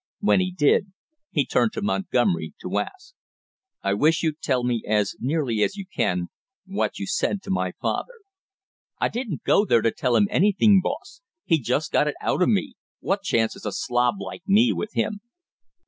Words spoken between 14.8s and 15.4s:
him?"